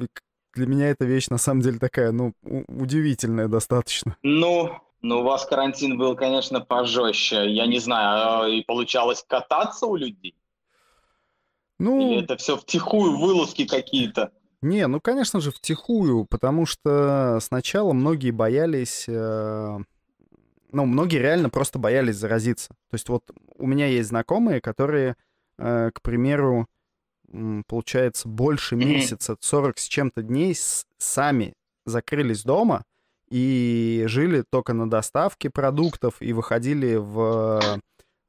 [0.00, 0.06] И
[0.54, 4.16] для меня эта вещь на самом деле такая, ну, удивительная достаточно.
[4.22, 4.70] Ну,
[5.02, 7.50] ну, у вас карантин был, конечно, пожестче.
[7.50, 10.34] Я не знаю, а, и получалось кататься у людей?
[11.78, 12.00] Ну...
[12.00, 14.32] Или это все втихую вылазки какие-то?
[14.62, 19.04] Не, ну, конечно же, втихую, потому что сначала многие боялись...
[19.06, 19.78] Э...
[20.72, 22.70] Ну, многие реально просто боялись заразиться.
[22.90, 23.24] То есть вот
[23.58, 25.16] у меня есть знакомые, которые,
[25.58, 26.66] э, к примеру,
[27.66, 30.56] получается, больше месяца, 40 с чем-то дней
[30.98, 31.54] сами
[31.86, 32.84] закрылись дома
[33.28, 37.80] и жили только на доставке продуктов и выходили в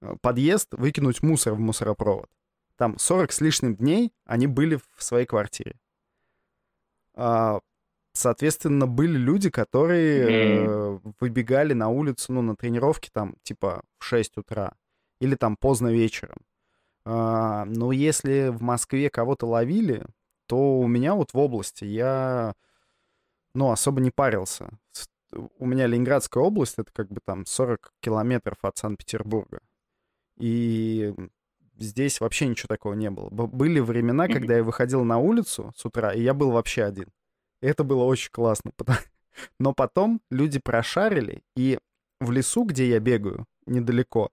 [0.01, 2.29] э, подъезд выкинуть мусор в мусоропровод.
[2.77, 5.75] Там 40 с лишним дней они были в своей квартире.
[7.13, 7.59] А,
[8.13, 14.37] соответственно, были люди, которые э, выбегали на улицу, ну, на тренировки там, типа, в 6
[14.37, 14.73] утра
[15.21, 16.37] или там поздно вечером.
[17.05, 20.05] А, но если в Москве кого-то ловили,
[20.47, 22.55] то у меня вот в области я,
[23.53, 24.69] ну, особо не парился.
[25.59, 29.59] У меня Ленинградская область, это как бы там 40 километров от Санкт-Петербурга.
[30.37, 31.13] И
[31.77, 33.29] здесь вообще ничего такого не было.
[33.29, 37.07] Были времена, когда я выходил на улицу с утра, и я был вообще один.
[37.61, 38.71] Это было очень классно.
[39.59, 41.79] Но потом люди прошарили, и
[42.19, 44.29] в лесу, где я бегаю, недалеко,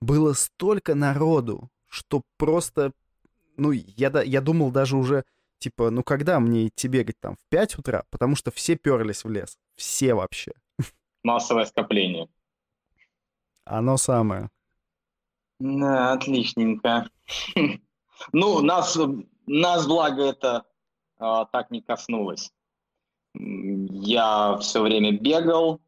[0.00, 2.92] было столько народу, что просто,
[3.58, 5.24] ну, я, я думал даже уже,
[5.58, 9.30] типа, ну, когда мне идти бегать там в 5 утра, потому что все перлись в
[9.30, 10.52] лес, все вообще.
[11.22, 12.28] Массовое скопление.
[13.64, 14.48] Оно самое.
[15.60, 17.08] Да, отличненько.
[18.32, 18.96] Ну, нас,
[19.46, 20.64] нас благо, это
[21.18, 22.52] а, так не коснулось.
[23.34, 25.80] Я все время бегал,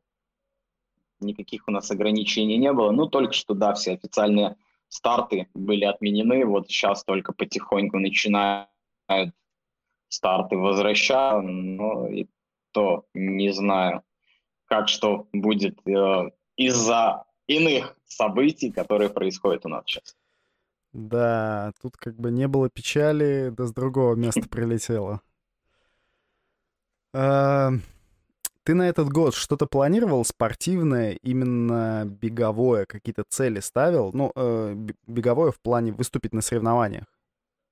[1.20, 2.90] никаких у нас ограничений не было.
[2.90, 4.56] Ну, только что, да, все официальные
[4.94, 8.68] старты были отменены, вот сейчас только потихоньку начинают
[10.08, 12.28] старты возвращаться, но и
[12.70, 14.02] то не знаю,
[14.66, 20.16] как что будет э, из-за иных событий, которые происходят у нас сейчас.
[20.92, 25.20] Да, тут как бы не было печали, да с другого места прилетело.
[28.64, 34.10] Ты на этот год что-то планировал спортивное, именно беговое, какие-то цели ставил?
[34.14, 34.74] Ну, э,
[35.06, 37.04] беговое в плане выступить на соревнованиях.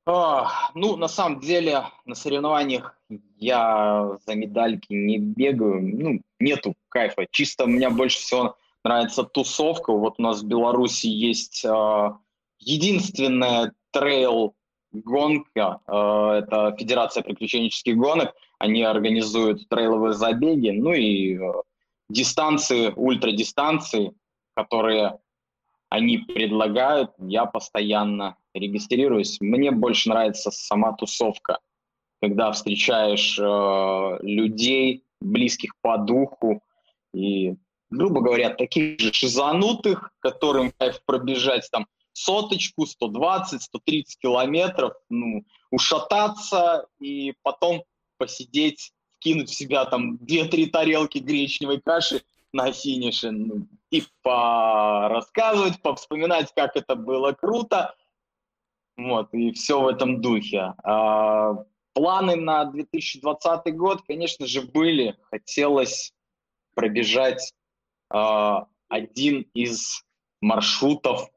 [0.05, 2.95] А, ну, на самом деле, на соревнованиях
[3.39, 5.81] я за медальки не бегаю.
[5.81, 7.27] Ну, нету кайфа.
[7.31, 9.93] Чисто меня больше всего нравится тусовка.
[9.93, 12.11] Вот у нас в Беларуси есть э,
[12.59, 14.55] единственная трейл
[14.93, 21.53] гонка, э, это Федерация приключенческих гонок, они организуют трейловые забеги, ну и э,
[22.09, 24.13] дистанции, ультрадистанции,
[24.55, 25.19] которые
[25.89, 29.39] они предлагают, я постоянно регистрируюсь.
[29.41, 31.59] Мне больше нравится сама тусовка,
[32.21, 36.63] когда встречаешь э, людей, близких по духу,
[37.15, 37.57] и,
[37.91, 46.87] грубо говоря, таких же шизанутых, которым кайф пробежать там соточку, 120, 130 километров, ну, ушататься
[47.01, 47.85] и потом
[48.19, 52.23] посидеть, кинуть в себя там 2-3 тарелки гречневой каши
[52.53, 57.95] на финише ну, и порассказывать, повспоминать, как это было круто.
[58.97, 60.75] Вот, и все в этом духе.
[60.83, 65.17] А, планы на 2020 год, конечно же, были.
[65.31, 66.13] Хотелось
[66.75, 67.55] пробежать
[68.11, 70.05] а, один из
[70.41, 71.31] маршрутов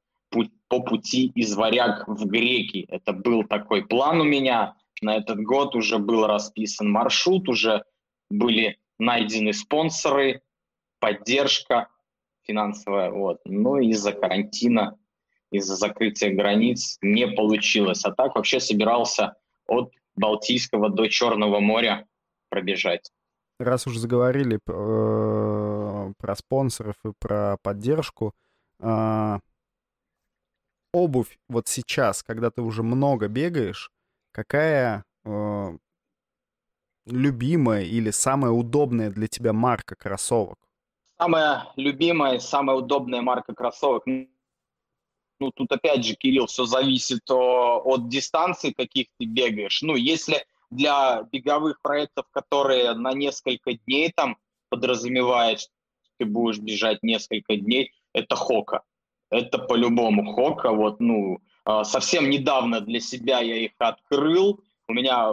[0.68, 2.86] по пути из Варяг в Греки.
[2.90, 4.76] Это был такой план у меня.
[5.02, 7.84] На этот год уже был расписан маршрут, уже
[8.30, 10.42] были найдены спонсоры,
[11.00, 11.90] поддержка
[12.44, 13.12] финансовая.
[13.12, 13.40] Вот.
[13.46, 14.98] Но из-за карантина,
[15.52, 18.04] из-за закрытия границ не получилось.
[18.06, 19.36] А так вообще собирался
[19.68, 22.08] от Балтийского до Черного моря
[22.50, 23.12] пробежать.
[23.60, 28.34] Раз уже заговорили э, про спонсоров и про поддержку,
[28.80, 29.40] э,
[30.96, 33.92] обувь вот сейчас, когда ты уже много бегаешь,
[34.32, 35.78] какая э,
[37.06, 40.58] любимая или самая удобная для тебя марка кроссовок?
[41.18, 44.06] Самая любимая, самая удобная марка кроссовок.
[44.06, 49.82] Ну, тут опять же, Кирилл, все зависит о, от дистанции, каких ты бегаешь.
[49.82, 54.38] Ну, если для беговых проектов, которые на несколько дней там
[54.70, 55.70] подразумевает,
[56.18, 58.84] ты будешь бежать несколько дней, это Хока.
[59.30, 60.72] Это по-любому Хока.
[60.72, 64.62] Вот, ну, а, совсем недавно для себя я их открыл.
[64.88, 65.32] У меня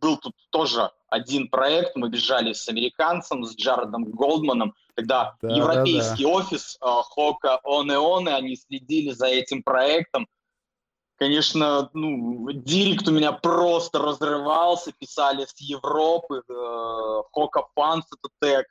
[0.00, 6.24] был тут тоже один проект, мы бежали с американцем, с Джаредом Голдманом, когда да, европейский
[6.24, 6.36] да, да.
[6.36, 10.26] офис Хока Оне Оне, они следили за этим проектом.
[11.16, 16.42] Конечно, ну, директ у меня просто разрывался, писали с Европы,
[17.32, 18.66] Хока Фанс это тег.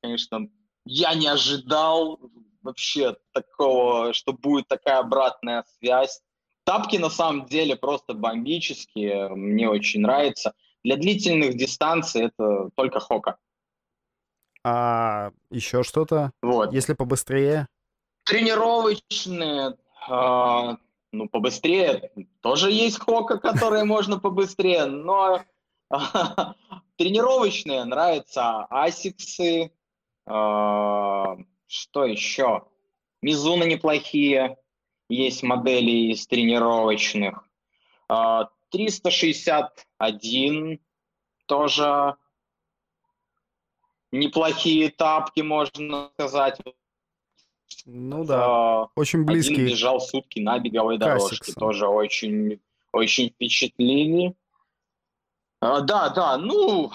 [0.00, 0.48] Конечно,
[0.84, 2.20] я не ожидал
[2.68, 6.20] вообще такого, что будет такая обратная связь.
[6.64, 10.52] Тапки на самом деле просто бомбические, мне очень нравится.
[10.84, 13.38] Для длительных дистанций это только Хока.
[14.64, 16.32] А еще что-то?
[16.42, 16.72] Вот.
[16.72, 17.68] Если побыстрее?
[18.24, 19.76] Тренировочные,
[20.10, 20.76] э,
[21.12, 22.10] ну, побыстрее.
[22.42, 25.40] Тоже есть Хока, которые можно побыстрее, но
[25.90, 25.96] э,
[26.96, 29.72] тренировочные нравятся Асиксы.
[31.68, 32.64] Что еще?
[33.22, 34.58] Мизуна неплохие.
[35.08, 37.48] Есть модели из тренировочных.
[38.70, 40.80] 361
[41.46, 42.16] тоже
[44.12, 46.58] неплохие тапки, можно сказать.
[47.84, 49.54] Ну да, а, очень близкий.
[49.54, 52.60] Один бежал сутки на беговой дорожке, тоже очень,
[52.92, 54.34] очень впечатлили.
[55.60, 56.92] А, да, да, ну,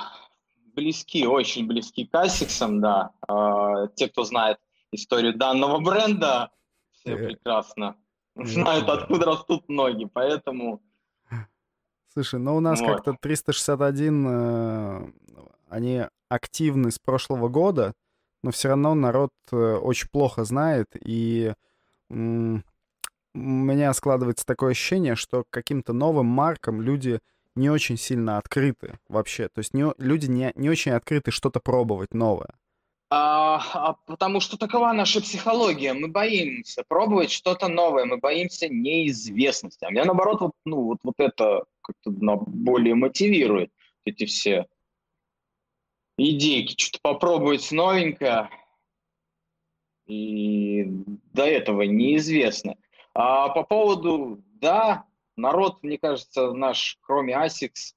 [0.74, 3.12] близки, очень близки к Асиксам, да.
[3.28, 4.60] А, те, кто знает
[4.92, 6.52] историю данного бренда,
[6.92, 7.96] все э, прекрасно
[8.36, 10.82] знают, откуда растут ноги, поэтому
[12.14, 12.88] Слушай, ну у нас вот.
[12.88, 15.12] как-то 361, э,
[15.70, 17.94] они активны с прошлого года,
[18.44, 21.54] но все равно народ э, очень плохо знает, и
[22.10, 22.60] у
[23.34, 27.20] меня складывается такое ощущение, что к каким-то новым маркам люди
[27.56, 29.48] не очень сильно открыты вообще.
[29.48, 32.56] То есть не, люди не, не очень открыты что-то пробовать новое.
[33.10, 35.94] А, а, потому что такова наша психология.
[35.94, 39.86] Мы боимся пробовать что-то новое, мы боимся неизвестности.
[39.86, 43.72] А меня наоборот вот, ну, вот, вот это как-то более мотивирует
[44.04, 44.66] эти все
[46.18, 48.50] идейки, что-то попробовать новенькое.
[50.08, 50.84] И
[51.34, 52.78] до этого неизвестно.
[53.14, 57.94] А по поводу, да, народ, мне кажется, наш, кроме ASICS,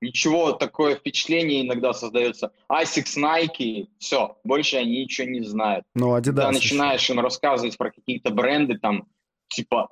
[0.00, 2.52] ничего, такое впечатление иногда создается.
[2.70, 5.84] Asics, Nike, все, больше они ничего не знают.
[5.94, 9.06] Ну, Adidas Когда начинаешь им рассказывать про какие-то бренды, там,
[9.48, 9.88] типа,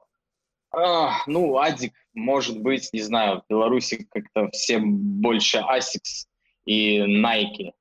[0.72, 6.26] а, ну, Адик, может быть, не знаю, в Беларуси как-то все больше Asics
[6.64, 7.72] и Nike.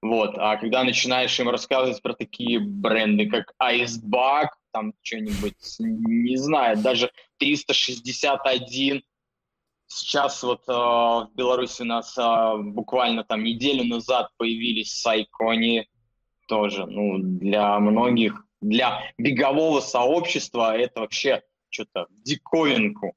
[0.00, 6.76] Вот, а когда начинаешь им рассказывать про такие бренды, как Icebug, там что-нибудь, не знаю,
[6.76, 9.02] даже 361,
[9.86, 15.88] Сейчас вот э, в Беларуси у нас э, буквально там неделю назад появились сайкони
[16.48, 16.86] тоже.
[16.86, 23.14] Ну, для многих, для бегового сообщества это вообще что-то диковинку.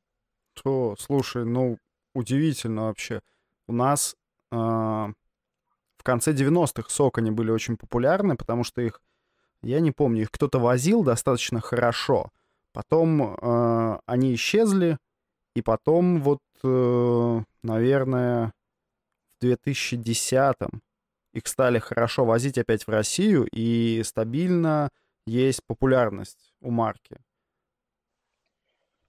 [0.62, 1.78] То, слушай, ну,
[2.14, 3.22] удивительно вообще.
[3.68, 4.16] У нас
[4.52, 9.02] э, в конце 90-х сокони были очень популярны, потому что их,
[9.64, 12.32] я не помню, их кто-то возил достаточно хорошо.
[12.74, 14.98] Потом э, они исчезли,
[15.56, 18.54] и потом вот, э, наверное,
[19.40, 20.82] в 2010-м
[21.34, 24.90] их стали хорошо возить опять в Россию, и стабильно
[25.26, 27.18] есть популярность у марки.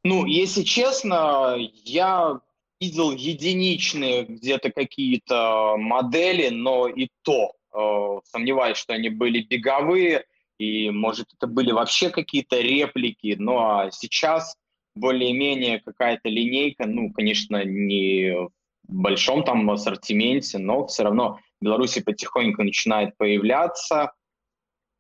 [0.05, 2.41] Ну, если честно, я
[2.81, 10.25] видел единичные где-то какие-то модели, но и то э, сомневаюсь, что они были беговые,
[10.59, 13.39] и, может, это были вообще какие-то реплики.
[13.49, 14.57] А сейчас
[14.95, 18.51] более-менее какая-то линейка, ну, конечно, не в
[18.89, 24.13] большом там ассортименте, но все равно в Беларуси потихоньку начинает появляться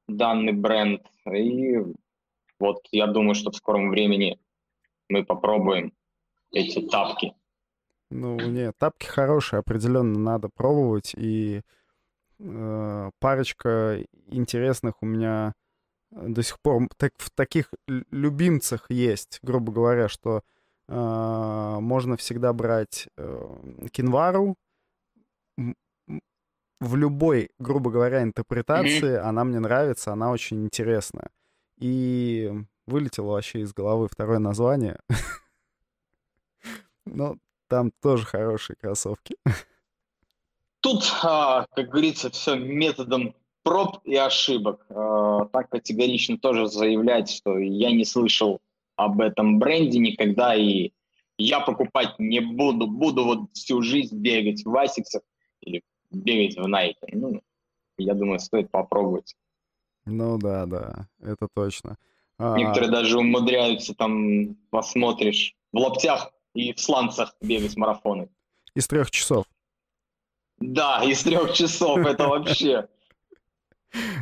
[0.06, 1.02] данный бренд.
[1.32, 1.78] И
[2.60, 4.38] вот я думаю, что в скором времени
[5.08, 5.92] мы попробуем
[6.52, 7.34] эти тапки.
[8.10, 11.14] Ну, нет, тапки хорошие, определенно надо пробовать.
[11.14, 11.62] И
[12.38, 15.54] э, парочка интересных у меня
[16.10, 20.42] до сих пор так, в таких любимцах есть, грубо говоря, что
[20.88, 23.56] э, можно всегда брать э,
[23.92, 24.56] кинвару,
[26.80, 29.28] в любой, грубо говоря, интерпретации mm-hmm.
[29.28, 31.30] она мне нравится, она очень интересная.
[31.76, 32.52] И
[32.86, 35.00] вылетело вообще из головы второе название.
[37.04, 37.36] Но
[37.66, 39.36] там тоже хорошие кроссовки.
[40.80, 44.86] Тут, а, как говорится, все методом проб и ошибок.
[44.90, 48.60] А, так категорично тоже заявлять, что я не слышал
[48.96, 50.92] об этом бренде никогда, и
[51.36, 52.86] я покупать не буду.
[52.86, 55.22] Буду вот всю жизнь бегать в Асиксах
[55.60, 56.94] или бегать в Nike.
[57.12, 57.40] Ну,
[57.96, 59.34] я думаю, стоит попробовать.
[60.04, 61.96] Ну да, да, это точно.
[62.38, 68.28] А, Некоторые даже умудряются там, посмотришь, в лаптях и в сланцах бегать марафоны.
[68.74, 69.44] Из трех часов.
[70.60, 72.88] Да, из трех часов, это вообще.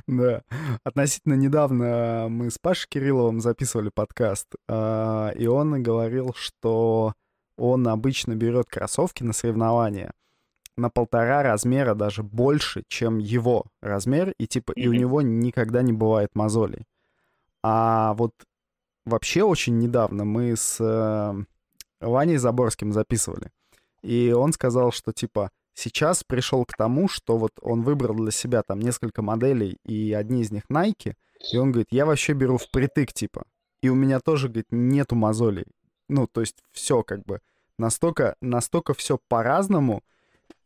[0.07, 0.43] Да.
[0.85, 7.15] Относительно недавно мы с Пашей Кирилловым записывали подкаст, а, и он говорил, что
[7.57, 10.13] он обычно берет кроссовки на соревнования
[10.77, 15.93] на полтора размера даже больше, чем его размер, и типа и у него никогда не
[15.93, 16.87] бывает мозолей.
[17.63, 18.33] А вот
[19.05, 21.35] вообще очень недавно мы с э,
[22.01, 23.51] Ваней Заборским записывали,
[24.03, 28.63] и он сказал, что типа сейчас пришел к тому, что вот он выбрал для себя
[28.63, 31.15] там несколько моделей, и одни из них Nike,
[31.53, 33.45] и он говорит, я вообще беру впритык, типа.
[33.83, 35.67] И у меня тоже, говорит, нету мозолей.
[36.09, 37.41] Ну, то есть все как бы
[37.79, 40.03] настолько, настолько все по-разному.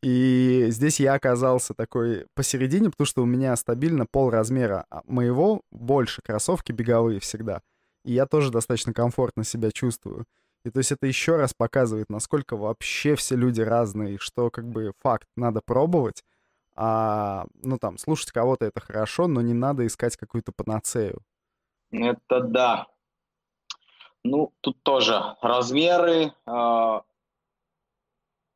[0.02, 6.22] И здесь я оказался такой посередине, потому что у меня стабильно пол размера моего больше,
[6.22, 7.60] кроссовки беговые всегда.
[8.04, 10.24] И я тоже достаточно комфортно себя чувствую.
[10.64, 14.92] И то есть это еще раз показывает, насколько вообще все люди разные, что как бы
[15.00, 16.22] факт, надо пробовать,
[16.74, 21.22] а, ну там, слушать кого-то это хорошо, но не надо искать какую-то панацею.
[21.90, 22.86] Это да.
[24.22, 27.02] Ну, тут тоже размеры, э, а,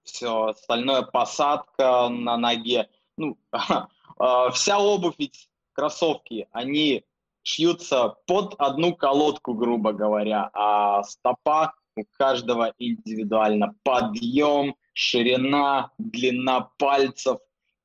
[0.04, 2.90] все остальное, посадка на ноге.
[3.16, 3.58] Ну, э,
[4.52, 7.04] вся обувь ведь, кроссовки, они
[7.42, 17.38] шьются под одну колодку, грубо говоря, а стопа у каждого индивидуально подъем, ширина, длина пальцев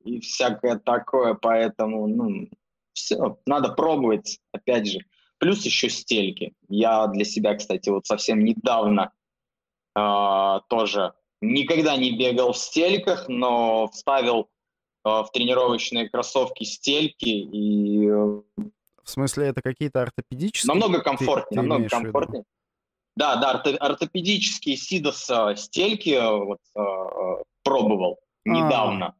[0.03, 2.49] и всякое такое, поэтому, ну,
[2.93, 4.99] все, надо пробовать, опять же.
[5.37, 6.53] Плюс еще стельки.
[6.67, 9.13] Я для себя, кстати, вот совсем недавно
[9.95, 14.49] э, тоже никогда не бегал в стельках, но вставил
[15.05, 18.09] э, в тренировочные кроссовки стельки и...
[18.09, 20.67] В смысле, это какие-то ортопедические?
[20.67, 22.43] Намного комфортнее, ты, ты намного комфортнее.
[23.19, 28.49] Да, да, ортопедические Сидос стельки э, вот, э, пробовал а.
[28.49, 29.15] недавно.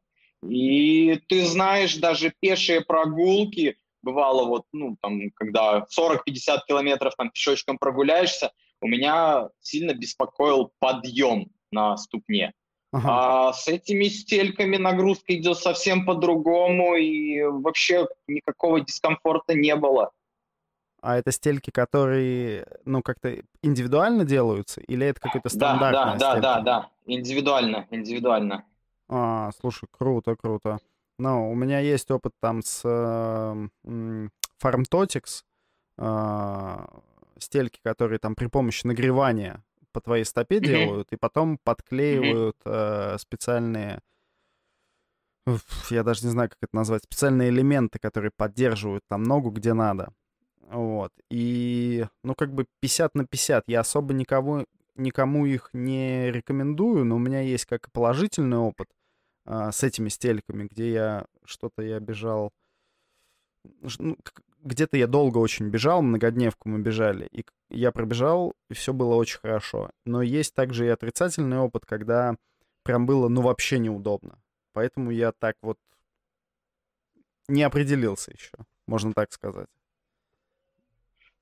[0.48, 7.76] И ты знаешь, даже пешие прогулки, бывало вот, ну, там, когда 40-50 километров там пешочком
[7.76, 12.54] прогуляешься, у меня сильно беспокоил подъем на ступне.
[12.92, 13.48] Ага.
[13.48, 20.10] А с этими стельками нагрузка идет совсем по-другому, и вообще никакого дискомфорта не было.
[21.02, 24.80] А это стельки, которые, ну, как-то индивидуально делаются?
[24.82, 28.64] Или это какой-то стандартный Да, да, да, да, да, индивидуально, индивидуально.
[29.08, 30.78] А, слушай, круто, круто.
[31.18, 33.68] Ну, у меня есть опыт там с э,
[34.62, 35.42] Farmtotics,
[35.98, 36.76] э,
[37.38, 40.66] стельки, которые там при помощи нагревания по твоей стопе mm-hmm.
[40.66, 43.14] делают, и потом подклеивают mm-hmm.
[43.14, 44.00] э, специальные,
[45.90, 50.12] я даже не знаю, как это назвать, специальные элементы, которые поддерживают там ногу где надо.
[50.70, 51.12] Вот.
[51.30, 53.64] И, ну, как бы 50 на 50.
[53.66, 58.88] Я особо никого, никому их не рекомендую, но у меня есть как и положительный опыт
[59.44, 62.52] а, с этими стельками, где я что-то я бежал...
[63.98, 64.16] Ну,
[64.62, 69.40] где-то я долго очень бежал, многодневку мы бежали, и я пробежал, и все было очень
[69.40, 69.90] хорошо.
[70.04, 72.36] Но есть также и отрицательный опыт, когда
[72.84, 74.38] прям было, ну, вообще неудобно.
[74.72, 75.78] Поэтому я так вот
[77.48, 78.52] не определился еще,
[78.86, 79.68] можно так сказать.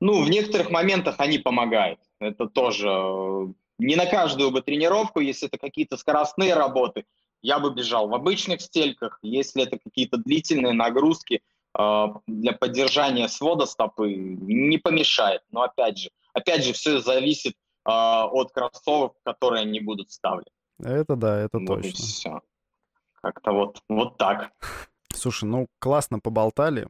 [0.00, 1.98] Ну, в некоторых моментах они помогают.
[2.20, 3.46] Это тоже э,
[3.78, 7.04] не на каждую бы тренировку, если это какие-то скоростные работы,
[7.42, 9.18] я бы бежал в обычных стельках.
[9.22, 11.42] Если это какие-то длительные нагрузки
[11.78, 15.42] э, для поддержания свода стопы, не помешает.
[15.50, 20.50] Но опять же, опять же, все зависит э, от кроссовок, которые они будут ставлены.
[20.78, 21.90] Это да, это вот точно.
[21.92, 22.40] Все.
[23.20, 24.52] Как-то вот, вот так.
[25.12, 26.86] Слушай, ну классно поболтали.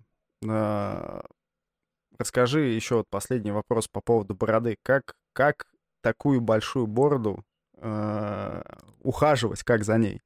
[2.18, 4.76] Расскажи еще вот последний вопрос по поводу бороды.
[4.82, 5.66] Как, как
[6.00, 7.44] такую большую бороду
[7.76, 8.62] э,
[9.02, 10.20] ухаживать, как за ней?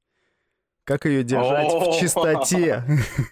[0.85, 2.83] Как ее держать в чистоте?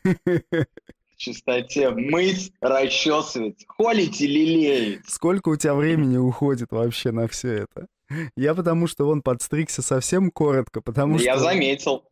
[0.04, 1.90] В чистоте.
[1.90, 5.10] Мыть, расчесывать, холить и лелеять.
[5.10, 7.88] Сколько у тебя времени уходит вообще на все это?
[8.36, 11.46] Я потому что он подстригся совсем коротко, потому Я что...
[11.46, 12.04] заметил.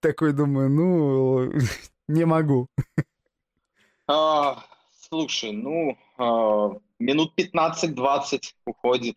[0.00, 1.52] такой думаю, ну,
[2.08, 2.68] не могу.
[5.08, 9.16] Слушай, ну, а, минут 15-20 уходит.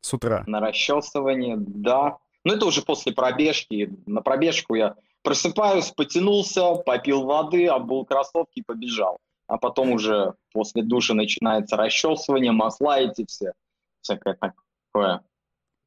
[0.00, 0.44] С утра?
[0.46, 2.18] На расчесывание, да.
[2.44, 3.90] Ну, это уже после пробежки.
[4.06, 9.18] На пробежку я просыпаюсь, потянулся, попил воды, обул кроссовки и побежал.
[9.46, 13.52] А потом уже после душа начинается расчесывание, масла эти все,
[14.00, 15.22] всякое такое.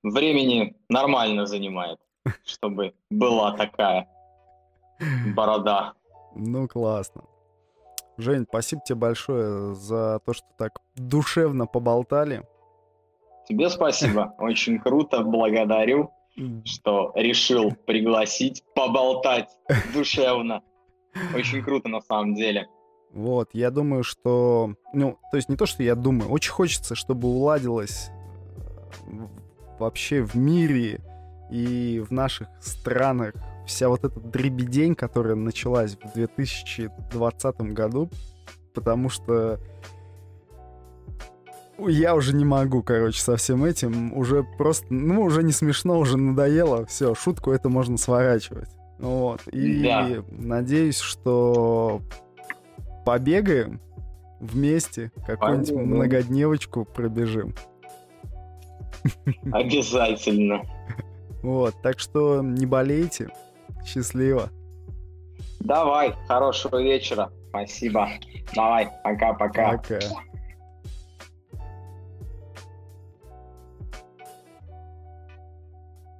[0.03, 1.99] Времени нормально занимает,
[2.45, 4.07] чтобы была такая
[5.35, 5.93] борода.
[6.35, 7.23] Ну, классно.
[8.17, 12.47] Жень, спасибо тебе большое за то, что так душевно поболтали.
[13.47, 16.11] Тебе спасибо, очень круто, благодарю,
[16.63, 19.49] что решил пригласить, поболтать
[19.93, 20.61] душевно.
[21.35, 22.67] Очень круто на самом деле.
[23.11, 24.75] Вот, я думаю, что...
[24.93, 28.09] Ну, то есть не то, что я думаю, очень хочется, чтобы уладилось
[29.07, 29.27] э,
[29.79, 30.99] вообще в мире
[31.49, 33.33] и в наших странах
[33.65, 38.09] вся вот эта дребедень, которая началась в 2020 году,
[38.73, 39.59] потому что
[41.77, 44.15] я уже не могу, короче, со всем этим.
[44.17, 46.85] Уже просто, ну, уже не смешно, уже надоело.
[46.85, 48.69] Все, шутку это можно сворачивать.
[48.99, 49.45] Вот.
[49.47, 50.23] И да.
[50.29, 52.01] надеюсь, что
[53.05, 53.81] побегаем
[54.39, 57.53] вместе, какую-нибудь многодневочку пробежим.
[59.51, 60.61] Обязательно.
[61.41, 63.29] Вот, так что не болейте.
[63.85, 64.49] Счастливо.
[65.59, 67.31] Давай, хорошего вечера.
[67.49, 68.09] Спасибо.
[68.53, 69.77] Давай, пока-пока.
[69.77, 69.95] Пока.
[69.95, 70.09] -пока.
[70.09, 70.24] пока.